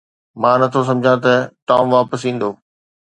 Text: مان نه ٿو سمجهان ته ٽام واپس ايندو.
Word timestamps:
مان 0.41 0.55
نه 0.61 0.67
ٿو 0.73 0.79
سمجهان 0.89 1.17
ته 1.23 1.33
ٽام 1.67 1.85
واپس 1.95 2.21
ايندو. 2.25 2.49